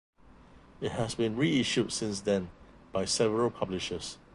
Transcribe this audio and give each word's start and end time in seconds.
It 0.81 0.93
has 0.93 1.13
been 1.13 1.35
reissued 1.35 1.93
since 1.93 2.21
then 2.21 2.49
by 2.91 3.05
several 3.05 3.51
publishers. 3.51 4.17